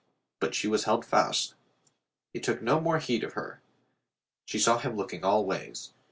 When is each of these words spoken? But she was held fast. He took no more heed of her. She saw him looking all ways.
But 0.39 0.55
she 0.55 0.67
was 0.67 0.85
held 0.85 1.05
fast. 1.05 1.53
He 2.33 2.39
took 2.39 2.59
no 2.59 2.79
more 2.81 2.97
heed 2.97 3.23
of 3.23 3.33
her. 3.33 3.61
She 4.45 4.57
saw 4.57 4.79
him 4.79 4.95
looking 4.97 5.23
all 5.23 5.45
ways. 5.45 5.93